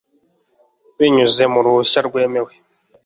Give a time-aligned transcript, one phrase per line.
[0.97, 2.51] binyuze mu ruhushya rwemewe